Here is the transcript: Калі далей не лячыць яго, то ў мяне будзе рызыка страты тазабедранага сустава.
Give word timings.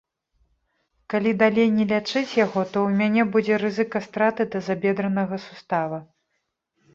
Калі 1.13 1.33
далей 1.43 1.67
не 1.75 1.85
лячыць 1.91 2.35
яго, 2.45 2.63
то 2.71 2.77
ў 2.85 2.89
мяне 3.03 3.27
будзе 3.37 3.59
рызыка 3.65 3.97
страты 4.07 4.49
тазабедранага 4.57 5.35
сустава. 5.47 5.97